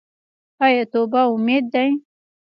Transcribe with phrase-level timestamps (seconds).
[0.65, 1.89] آیا توبه امید دی؟